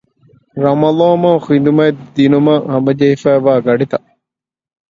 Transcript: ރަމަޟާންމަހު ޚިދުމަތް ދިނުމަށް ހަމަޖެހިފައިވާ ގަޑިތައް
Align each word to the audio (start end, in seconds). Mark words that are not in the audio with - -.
ރަމަޟާންމަހު 0.63 1.39
ޚިދުމަތް 1.47 1.99
ދިނުމަށް 2.15 2.65
ހަމަޖެހިފައިވާ 2.73 3.53
ގަޑިތައް 3.65 4.07